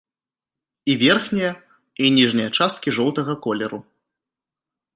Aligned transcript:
І 0.93 0.95
верхняя, 1.01 1.51
і 2.05 2.09
ніжняя 2.17 2.49
часткі 2.57 2.89
жоўтага 2.99 3.39
колеру. 3.47 3.79